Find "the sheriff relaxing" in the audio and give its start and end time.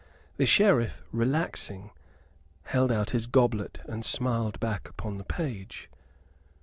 0.37-1.91